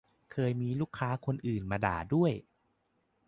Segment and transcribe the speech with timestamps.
[0.31, 2.31] เคยมีลูกค้าคนอื่นมาด่าด้วย